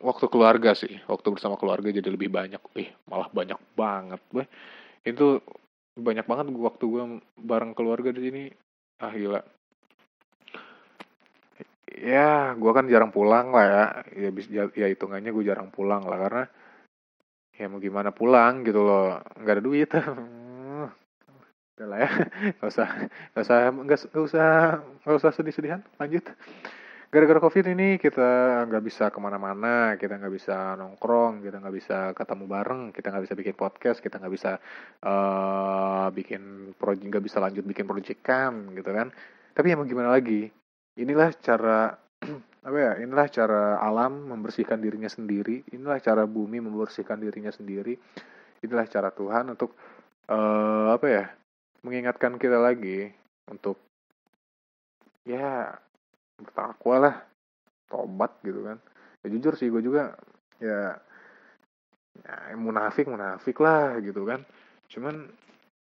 waktu 0.00 0.32
keluarga 0.32 0.72
sih 0.72 0.96
waktu 1.04 1.28
bersama 1.36 1.60
keluarga 1.60 1.92
jadi 1.92 2.08
lebih 2.08 2.32
banyak. 2.32 2.58
Eh 2.80 2.88
malah 3.04 3.28
banyak 3.28 3.60
banget 3.76 4.20
gue 4.32 4.48
itu 5.04 5.44
banyak 5.94 6.24
banget 6.24 6.48
waktu 6.56 6.84
gue 6.88 7.04
bareng 7.36 7.76
keluarga 7.76 8.08
di 8.16 8.20
sini. 8.24 8.44
Ah 9.04 9.12
gila. 9.12 9.44
Ya 12.00 12.56
gue 12.56 12.70
kan 12.72 12.88
jarang 12.88 13.12
pulang 13.12 13.52
lah 13.52 13.64
ya. 13.68 13.84
Ya, 14.16 14.30
ya, 14.48 14.64
ya 14.72 14.86
hitungannya 14.88 15.30
gue 15.36 15.44
jarang 15.44 15.68
pulang 15.68 16.08
lah 16.08 16.18
karena 16.24 16.44
ya 17.60 17.68
mau 17.68 17.84
gimana 17.84 18.08
pulang 18.08 18.64
gitu 18.64 18.88
loh. 18.88 19.20
Nggak 19.36 19.54
ada 19.60 19.62
duit. 19.62 19.90
Udah 21.76 21.86
lah 21.92 21.98
ya. 22.08 22.10
Nggak 22.56 22.70
usah 22.72 22.88
nggak 23.36 23.44
usah 23.44 23.58
nggak 23.68 24.00
usah 24.16 24.48
nggak 25.04 25.16
usah 25.20 25.30
sedih-sedihan. 25.36 25.84
Lanjut 26.00 26.24
gara-gara 27.14 27.38
covid 27.38 27.70
ini 27.70 27.94
kita 27.94 28.66
nggak 28.66 28.82
bisa 28.82 29.06
ke 29.14 29.22
mana-mana 29.22 29.94
kita 29.94 30.18
nggak 30.18 30.34
bisa 30.34 30.74
nongkrong 30.74 31.46
kita 31.46 31.62
nggak 31.62 31.74
bisa 31.78 32.10
ketemu 32.10 32.44
bareng 32.50 32.82
kita 32.90 33.14
nggak 33.14 33.24
bisa 33.30 33.34
bikin 33.38 33.54
podcast 33.54 33.98
kita 34.02 34.18
nggak 34.18 34.34
bisa 34.34 34.58
uh, 35.06 36.10
bikin 36.10 36.74
proyek 36.74 37.06
nggak 37.06 37.22
bisa 37.22 37.38
lanjut 37.38 37.62
bikin 37.62 37.86
proyekan 37.86 38.74
gitu 38.74 38.90
kan. 38.90 39.14
Tapi 39.54 39.70
ya 39.70 39.78
mau 39.78 39.86
gimana 39.86 40.10
lagi? 40.10 40.50
Inilah 40.98 41.30
cara 41.38 41.94
apa 42.66 42.78
ya 42.82 42.92
inilah 42.98 43.30
cara 43.30 43.78
alam 43.78 44.34
membersihkan 44.34 44.80
dirinya 44.82 45.06
sendiri 45.06 45.62
inilah 45.70 46.00
cara 46.00 46.24
bumi 46.24 46.64
membersihkan 46.64 47.20
dirinya 47.20 47.52
sendiri 47.52 47.94
inilah 48.64 48.88
cara 48.88 49.12
Tuhan 49.12 49.52
untuk 49.52 49.76
uh, 50.32 50.96
apa 50.96 51.06
ya 51.06 51.24
mengingatkan 51.84 52.40
kita 52.40 52.56
lagi 52.56 53.12
untuk 53.52 53.76
ya 55.28 55.76
bertakwa 56.44 56.96
lah 57.00 57.14
tobat 57.88 58.32
gitu 58.44 58.60
kan 58.64 58.78
ya 59.24 59.26
jujur 59.32 59.54
sih 59.56 59.72
gue 59.72 59.80
juga 59.80 60.14
ya 60.60 60.96
ya 62.22 62.54
munafik 62.54 63.10
munafik 63.10 63.58
lah 63.58 63.98
gitu 63.98 64.22
kan 64.28 64.46
cuman 64.92 65.26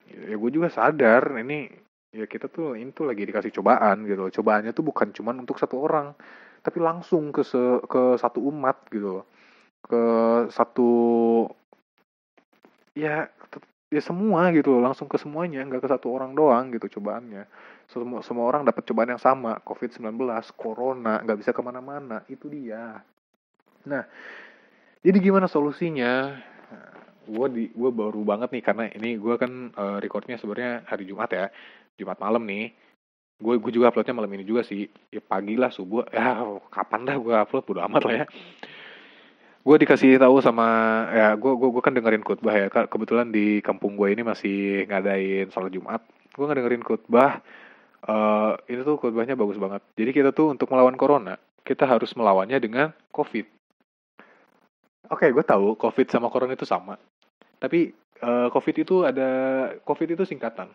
ya 0.08 0.36
gue 0.38 0.52
juga 0.54 0.72
sadar 0.72 1.36
ini 1.42 1.68
ya 2.12 2.28
kita 2.28 2.52
tuh 2.52 2.76
ini 2.76 2.92
tuh 2.92 3.08
lagi 3.08 3.24
dikasih 3.24 3.56
cobaan 3.56 4.04
gitu 4.04 4.28
loh. 4.28 4.32
cobaannya 4.32 4.72
tuh 4.76 4.84
bukan 4.84 5.16
cuman 5.16 5.44
untuk 5.44 5.56
satu 5.60 5.80
orang 5.80 6.12
tapi 6.62 6.78
langsung 6.78 7.34
ke 7.34 7.42
se, 7.42 7.60
ke 7.88 8.20
satu 8.20 8.44
umat 8.52 8.78
gitu 8.92 9.22
loh. 9.22 9.26
ke 9.82 10.04
satu 10.54 10.92
ya 12.94 13.32
ya 13.92 14.02
semua 14.04 14.52
gitu 14.56 14.78
loh, 14.78 14.92
langsung 14.92 15.08
ke 15.12 15.20
semuanya 15.20 15.64
nggak 15.68 15.84
ke 15.84 15.90
satu 15.92 16.12
orang 16.16 16.32
doang 16.36 16.72
gitu 16.76 17.00
cobaannya 17.00 17.44
semua 17.92 18.24
semua 18.24 18.48
orang 18.48 18.64
dapat 18.64 18.88
cobaan 18.88 19.12
yang 19.12 19.22
sama. 19.22 19.60
Covid 19.68 19.92
19 19.92 20.16
corona 20.56 21.20
nggak 21.20 21.40
bisa 21.44 21.52
ke 21.52 21.60
mana-mana. 21.60 22.24
Itu 22.32 22.48
dia. 22.48 23.04
Nah 23.84 24.04
jadi 25.04 25.18
gimana 25.20 25.52
solusinya? 25.52 26.40
Gue 27.26 27.48
di 27.52 27.64
gue 27.74 27.92
baru 27.92 28.22
banget 28.22 28.50
nih 28.54 28.64
karena 28.64 28.86
ini 28.94 29.18
gue 29.18 29.36
kan 29.38 29.74
uh, 29.76 29.98
recordnya 29.98 30.40
sebenarnya 30.40 30.88
hari 30.88 31.04
Jumat 31.10 31.30
ya. 31.34 31.46
Jumat 32.00 32.18
malam 32.22 32.48
nih. 32.48 32.72
Gue 33.42 33.58
gue 33.58 33.72
juga 33.74 33.90
uploadnya 33.90 34.16
malam 34.16 34.32
ini 34.38 34.48
juga 34.48 34.64
sih. 34.64 34.88
Ya 35.12 35.20
pagi 35.20 35.60
lah 35.60 35.74
subuh. 35.74 36.08
Ya 36.14 36.40
kapan 36.72 37.04
dah 37.04 37.18
gue 37.20 37.34
upload? 37.34 37.66
Udah 37.76 37.84
amat 37.92 38.02
lah 38.08 38.16
ya. 38.24 38.26
Gue 39.62 39.76
dikasih 39.78 40.18
tahu 40.18 40.42
sama 40.42 40.66
ya 41.14 41.28
gue 41.38 41.54
gue 41.54 41.82
kan 41.84 41.94
dengerin 41.98 42.24
khutbah 42.24 42.56
ya. 42.56 42.68
Kebetulan 42.70 43.34
di 43.34 43.60
kampung 43.60 43.98
gue 43.98 44.14
ini 44.14 44.22
masih 44.24 44.86
ngadain 44.86 45.50
sholat 45.50 45.74
Jumat. 45.74 46.02
Gue 46.32 46.46
dengerin 46.46 46.86
khutbah 46.86 47.42
uh, 48.08 48.58
ini 48.70 48.82
tuh 48.82 48.98
khutbahnya 48.98 49.38
bagus 49.38 49.58
banget. 49.62 49.82
Jadi 49.98 50.12
kita 50.14 50.30
tuh 50.32 50.54
untuk 50.54 50.72
melawan 50.72 50.98
corona 50.98 51.38
kita 51.62 51.86
harus 51.86 52.12
melawannya 52.18 52.58
dengan 52.58 52.90
covid. 53.14 53.46
Oke 55.12 55.28
okay, 55.28 55.30
gue 55.32 55.46
tahu 55.46 55.78
covid 55.78 56.08
sama 56.10 56.32
corona 56.34 56.58
itu 56.58 56.66
sama. 56.66 56.98
Tapi 57.62 57.94
uh, 58.24 58.48
covid 58.50 58.76
itu 58.82 59.06
ada 59.06 59.30
covid 59.86 60.18
itu 60.18 60.24
singkatan. 60.26 60.72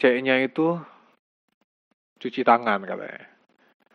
C-nya 0.00 0.40
itu 0.40 0.78
cuci 2.20 2.40
tangan 2.46 2.80
katanya. 2.86 3.28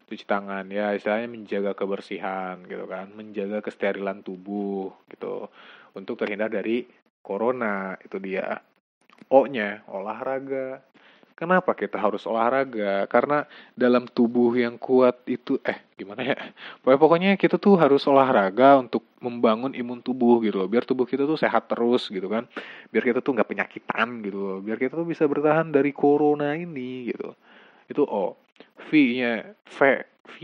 Cuci 0.06 0.26
tangan 0.30 0.70
ya 0.70 0.94
istilahnya 0.94 1.30
menjaga 1.32 1.72
kebersihan 1.74 2.62
gitu 2.68 2.86
kan. 2.86 3.10
Menjaga 3.16 3.64
kesterilan 3.64 4.22
tubuh 4.22 4.94
gitu. 5.10 5.50
Untuk 5.96 6.20
terhindar 6.20 6.52
dari 6.52 6.86
corona 7.24 7.96
itu 8.04 8.20
dia. 8.22 8.60
O-nya 9.32 9.82
olahraga 9.90 10.84
kenapa 11.36 11.76
kita 11.76 12.00
harus 12.00 12.24
olahraga? 12.26 13.06
Karena 13.12 13.44
dalam 13.76 14.08
tubuh 14.08 14.56
yang 14.56 14.80
kuat 14.80 15.22
itu 15.28 15.60
eh 15.62 15.84
gimana 16.00 16.24
ya? 16.24 16.38
Pokoknya 16.82 17.36
kita 17.36 17.60
tuh 17.60 17.76
harus 17.76 18.02
olahraga 18.08 18.80
untuk 18.80 19.04
membangun 19.20 19.76
imun 19.76 20.00
tubuh 20.00 20.40
gitu 20.42 20.64
loh. 20.64 20.68
Biar 20.72 20.88
tubuh 20.88 21.04
kita 21.04 21.28
tuh 21.28 21.38
sehat 21.38 21.68
terus 21.68 22.08
gitu 22.08 22.26
kan. 22.32 22.48
Biar 22.90 23.04
kita 23.04 23.20
tuh 23.20 23.36
nggak 23.36 23.52
penyakitan 23.52 24.24
gitu 24.24 24.40
loh. 24.40 24.58
Biar 24.64 24.80
kita 24.80 24.96
tuh 24.96 25.06
bisa 25.06 25.28
bertahan 25.28 25.70
dari 25.70 25.92
corona 25.92 26.56
ini 26.56 27.12
gitu. 27.12 27.36
Itu 27.92 28.08
O. 28.08 28.40
V-nya 28.90 29.54
V. 29.68 29.80
V. 30.26 30.36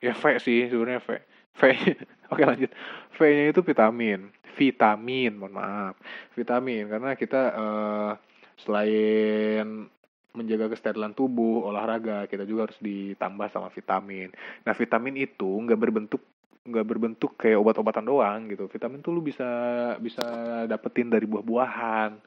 Ya 0.00 0.14
V 0.14 0.24
sih 0.38 0.70
sebenarnya 0.70 1.02
V. 1.02 1.10
V. 1.58 1.60
Oke 2.32 2.42
lanjut. 2.42 2.70
V-nya 3.18 3.50
itu 3.50 3.60
vitamin. 3.66 4.30
Vitamin 4.56 5.32
mohon 5.36 5.54
maaf. 5.58 5.94
Vitamin 6.32 6.88
karena 6.88 7.12
kita 7.12 7.42
uh, 7.52 8.12
selain 8.56 9.92
menjaga 10.36 10.68
kesterilan 10.70 11.16
tubuh, 11.16 11.64
olahraga, 11.66 12.28
kita 12.28 12.44
juga 12.44 12.68
harus 12.68 12.78
ditambah 12.84 13.48
sama 13.48 13.72
vitamin. 13.72 14.30
Nah, 14.62 14.76
vitamin 14.76 15.16
itu 15.16 15.48
nggak 15.48 15.80
berbentuk 15.80 16.22
nggak 16.66 16.86
berbentuk 16.86 17.38
kayak 17.38 17.62
obat-obatan 17.62 18.04
doang 18.04 18.40
gitu. 18.50 18.66
Vitamin 18.68 18.98
tuh 19.00 19.14
lu 19.14 19.22
bisa 19.22 19.48
bisa 19.96 20.26
dapetin 20.68 21.08
dari 21.08 21.24
buah-buahan. 21.24 22.18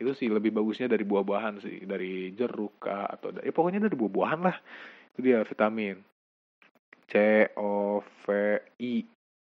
Itu 0.00 0.16
sih 0.16 0.26
lebih 0.32 0.50
bagusnya 0.50 0.90
dari 0.90 1.06
buah-buahan 1.06 1.62
sih, 1.62 1.84
dari 1.86 2.34
jeruk 2.34 2.82
kah, 2.82 3.06
atau 3.06 3.30
dari, 3.30 3.48
ya 3.48 3.52
pokoknya 3.54 3.86
dari 3.86 3.94
buah-buahan 3.94 4.40
lah. 4.42 4.56
Itu 5.14 5.20
dia 5.22 5.44
vitamin. 5.44 6.00
C 7.06 7.14
O 7.60 8.00
V 8.00 8.24
I 8.80 9.04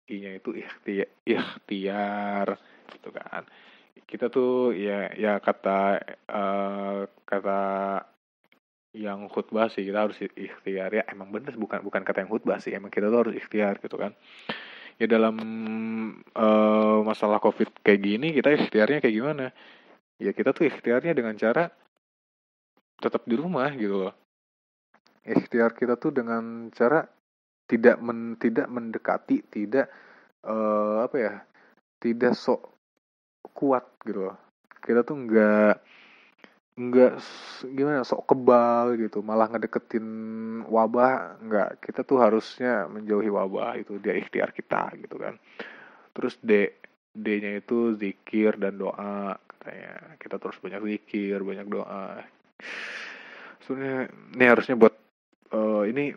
I-nya 0.04 0.36
itu 0.36 0.52
ikhtiar, 0.52 1.08
ikhtiar 1.24 2.60
gitu 2.92 3.10
kan 3.16 3.48
kita 3.94 4.30
tuh 4.30 4.74
ya 4.74 5.14
ya 5.14 5.38
kata 5.38 6.02
uh, 6.30 7.06
kata 7.26 7.62
yang 8.94 9.26
khutbah 9.26 9.74
sih 9.74 9.86
kita 9.86 10.06
harus 10.06 10.18
ikhtiar. 10.22 10.94
Ya 10.94 11.04
emang 11.10 11.34
bener 11.34 11.58
bukan 11.58 11.82
bukan 11.82 12.02
kata 12.06 12.26
yang 12.26 12.32
khutbah 12.32 12.62
sih 12.62 12.74
emang 12.74 12.94
kita 12.94 13.10
tuh 13.10 13.20
harus 13.26 13.36
ikhtiar 13.38 13.82
gitu 13.82 13.98
kan. 13.98 14.14
Ya 15.02 15.10
dalam 15.10 15.36
uh, 16.38 17.00
masalah 17.02 17.42
covid 17.42 17.74
kayak 17.82 18.02
gini 18.06 18.28
kita 18.38 18.54
ikhtiarnya 18.54 19.02
kayak 19.02 19.16
gimana? 19.18 19.46
Ya 20.22 20.32
kita 20.34 20.54
tuh 20.54 20.70
ikhtiarnya 20.70 21.18
dengan 21.18 21.34
cara 21.34 21.74
tetap 23.02 23.26
di 23.26 23.34
rumah 23.34 23.74
gitu 23.74 24.08
loh. 24.08 24.16
Ikhtiar 25.26 25.74
kita 25.74 25.98
tuh 25.98 26.14
dengan 26.14 26.70
cara 26.70 27.02
tidak 27.66 27.98
men, 27.98 28.38
tidak 28.38 28.68
mendekati 28.70 29.42
tidak 29.50 29.90
uh, 30.46 31.08
apa 31.08 31.18
ya 31.18 31.34
tidak 31.98 32.36
sok 32.36 32.73
kuat 33.52 33.84
gitu 34.08 34.32
loh. 34.32 34.38
Kita 34.80 35.04
tuh 35.04 35.20
nggak 35.20 35.76
nggak 36.74 37.14
gimana 37.76 38.02
sok 38.08 38.32
kebal 38.32 38.96
gitu. 38.98 39.20
Malah 39.20 39.52
ngedeketin 39.52 40.08
wabah 40.68 41.44
nggak. 41.44 41.84
Kita 41.84 42.08
tuh 42.08 42.24
harusnya 42.24 42.88
menjauhi 42.88 43.28
wabah 43.28 43.76
itu 43.76 44.00
dia 44.00 44.16
ikhtiar 44.16 44.56
kita 44.56 44.96
gitu 45.04 45.20
kan. 45.20 45.36
Terus 46.16 46.40
D 46.40 46.72
D-nya 47.14 47.62
itu 47.62 47.94
zikir 47.94 48.58
dan 48.58 48.82
doa 48.82 49.38
katanya. 49.38 50.18
Kita 50.18 50.42
terus 50.42 50.58
banyak 50.58 50.82
zikir 50.82 51.38
banyak 51.46 51.68
doa. 51.70 52.26
Sebenarnya 53.64 54.10
ini 54.34 54.46
harusnya 54.50 54.76
buat 54.76 54.96
uh, 55.54 55.86
ini 55.86 56.12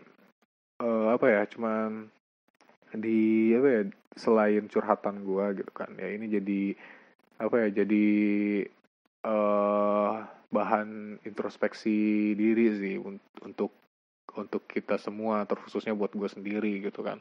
uh, 0.81 1.13
apa 1.13 1.25
ya 1.29 1.41
cuman 1.47 2.09
di 2.97 3.53
apa 3.53 3.67
ya 3.69 3.81
selain 4.17 4.65
curhatan 4.67 5.21
gua 5.21 5.53
gitu 5.53 5.69
kan. 5.69 5.93
Ya 6.01 6.11
ini 6.11 6.27
jadi 6.27 6.73
apa 7.37 7.55
ya 7.65 7.85
jadi 7.85 8.05
uh, 9.25 10.25
bahan 10.49 11.21
introspeksi 11.27 12.33
diri 12.33 12.65
sih 12.77 12.95
untuk 13.43 13.71
untuk 14.37 14.63
kita 14.69 15.01
semua 15.01 15.43
terkhususnya 15.49 15.97
buat 15.97 16.13
gue 16.13 16.29
sendiri 16.29 16.81
gitu 16.81 17.01
kan. 17.01 17.17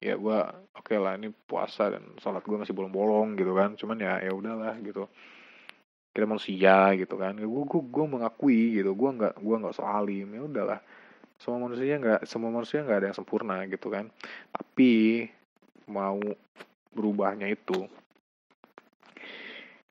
Ya 0.00 0.16
gue 0.16 0.38
oke 0.74 0.94
okay 0.94 0.98
lah 0.98 1.18
ini 1.18 1.30
puasa 1.46 1.92
dan 1.92 2.02
sholat 2.20 2.44
gue 2.44 2.56
masih 2.56 2.72
bolong-bolong 2.72 3.36
gitu 3.36 3.52
kan 3.52 3.76
cuman 3.76 3.98
ya 4.00 4.14
ya 4.24 4.32
udahlah 4.32 4.74
gitu. 4.80 5.06
Kita 6.12 6.24
manusia 6.24 6.96
gitu 6.96 7.14
kan 7.20 7.36
gue 7.36 7.46
gue 7.46 7.82
gue 7.84 8.06
mengakui 8.08 8.80
gitu 8.80 8.96
gue 8.96 9.10
nggak 9.16 9.34
gue 9.38 9.56
nggak 9.60 9.76
soalim 9.76 10.28
ya 10.34 10.42
udahlah. 10.44 10.80
Semua 11.38 11.70
manusia 11.70 11.94
nggak 12.00 12.20
semua 12.26 12.50
manusia 12.50 12.82
nggak 12.82 12.98
ada 12.98 13.06
yang 13.12 13.18
sempurna 13.18 13.56
gitu 13.68 13.88
kan. 13.92 14.10
Tapi 14.50 15.24
mau 15.88 16.18
berubahnya 16.92 17.46
itu 17.48 17.86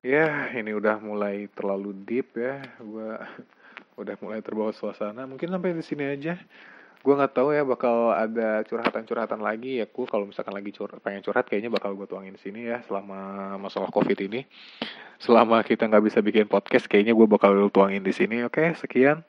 ya 0.02 0.52
ini 0.54 0.74
udah 0.74 1.02
mulai 1.02 1.46
terlalu 1.52 1.94
deep 2.06 2.36
ya. 2.38 2.62
Gue 2.80 3.18
udah 3.98 4.16
mulai 4.22 4.40
terbawa 4.42 4.70
suasana. 4.70 5.26
Mungkin 5.26 5.50
sampai 5.50 5.74
di 5.74 5.84
sini 5.84 6.04
aja. 6.06 6.38
Gue 6.98 7.14
nggak 7.14 7.34
tahu 7.34 7.54
ya 7.54 7.62
bakal 7.62 8.10
ada 8.10 8.66
curhatan-curhatan 8.66 9.38
lagi 9.38 9.78
ya 9.78 9.86
gue 9.86 10.06
kalau 10.10 10.26
misalkan 10.26 10.50
lagi 10.50 10.74
cur 10.74 10.90
pengen 10.98 11.22
curhat 11.22 11.46
kayaknya 11.46 11.70
bakal 11.70 11.94
gue 11.94 12.10
tuangin 12.10 12.34
di 12.34 12.42
sini 12.42 12.66
ya 12.66 12.82
selama 12.84 13.54
masalah 13.56 13.88
covid 13.94 14.18
ini. 14.18 14.42
Selama 15.22 15.62
kita 15.62 15.86
nggak 15.86 16.04
bisa 16.04 16.18
bikin 16.22 16.50
podcast 16.50 16.90
kayaknya 16.90 17.14
gue 17.14 17.26
bakal 17.30 17.54
tuangin 17.70 18.02
di 18.02 18.10
sini 18.10 18.42
oke? 18.42 18.74
Sekian. 18.74 19.22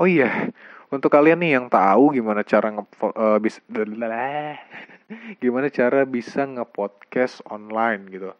Oh 0.00 0.08
iya 0.08 0.50
untuk 0.92 1.08
kalian 1.08 1.40
nih 1.40 1.56
yang 1.56 1.66
tahu 1.72 2.12
gimana 2.12 2.44
cara 2.44 2.68
nge 2.68 2.84
uh, 3.00 3.40
bis 3.40 3.64
gimana 5.42 5.72
cara 5.72 6.04
bisa 6.04 6.44
ngepodcast 6.44 7.40
online 7.48 8.12
gitu 8.12 8.36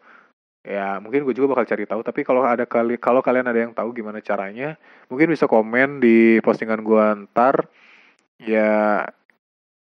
ya 0.63 0.95
mungkin 1.03 1.27
gue 1.27 1.35
juga 1.35 1.59
bakal 1.59 1.67
cari 1.67 1.83
tahu 1.83 2.01
tapi 2.07 2.23
kalau 2.23 2.47
ada 2.47 2.63
kali 2.63 2.95
kalau 2.95 3.19
kalian 3.19 3.51
ada 3.51 3.59
yang 3.59 3.75
tahu 3.75 3.91
gimana 3.91 4.23
caranya 4.23 4.79
mungkin 5.11 5.27
bisa 5.27 5.43
komen 5.43 5.99
di 5.99 6.39
postingan 6.39 6.81
gue 6.81 7.05
ntar. 7.27 7.67
Ya 8.43 9.07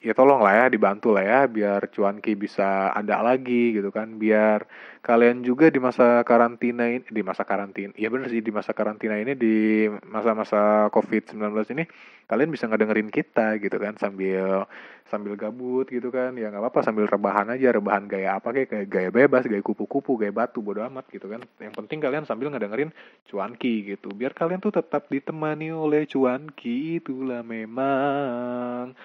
ya 0.01 0.17
tolong 0.17 0.41
lah 0.41 0.65
ya 0.65 0.65
dibantu 0.73 1.13
lah 1.13 1.21
ya 1.21 1.39
biar 1.45 1.93
cuanki 1.93 2.33
bisa 2.33 2.89
ada 2.89 3.21
lagi 3.21 3.77
gitu 3.77 3.93
kan. 3.93 4.17
Biar 4.17 4.65
kalian 5.05 5.45
juga 5.45 5.69
di 5.69 5.77
masa 5.77 6.25
karantina 6.25 6.89
ini 6.89 7.05
di 7.05 7.21
masa 7.21 7.45
karantina 7.45 7.93
ya 7.93 8.09
bener 8.09 8.27
sih 8.33 8.41
di 8.41 8.49
masa 8.49 8.73
karantina 8.73 9.17
ini 9.21 9.37
di 9.37 9.85
masa-masa 10.09 10.89
covid 10.89 11.37
19 11.37 11.73
ini 11.77 11.83
kalian 12.25 12.49
bisa 12.49 12.65
ngedengerin 12.65 13.09
kita 13.13 13.61
gitu 13.61 13.77
kan 13.77 13.93
sambil 14.01 14.65
sambil 15.05 15.37
gabut 15.37 15.85
gitu 15.93 16.09
kan. 16.09 16.33
Ya 16.33 16.49
nggak 16.49 16.65
apa-apa 16.65 16.81
sambil 16.81 17.05
rebahan 17.05 17.53
aja 17.53 17.69
rebahan 17.69 18.09
gaya 18.09 18.41
apa 18.41 18.49
kayak 18.57 18.89
gaya 18.89 19.09
bebas 19.13 19.45
gaya 19.45 19.61
kupu-kupu 19.61 20.17
gaya 20.17 20.33
batu 20.33 20.65
bodo 20.65 20.81
amat 20.81 21.05
gitu 21.13 21.29
kan. 21.29 21.45
Yang 21.61 21.77
penting 21.77 22.01
kalian 22.01 22.25
sambil 22.25 22.49
ngedengerin 22.49 22.89
cuanki 23.29 23.85
gitu. 23.85 24.09
Biar 24.17 24.33
kalian 24.33 24.57
tuh 24.65 24.73
tetap 24.73 25.13
ditemani 25.13 25.69
oleh 25.69 26.09
cuanki 26.09 26.97
itulah 26.97 27.45
memang 27.45 28.97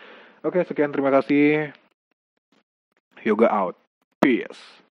Oke, 0.46 0.62
sekian 0.62 0.94
terima 0.94 1.10
kasih. 1.10 1.74
Yoga 3.26 3.50
out. 3.50 3.74
Peace. 4.22 4.85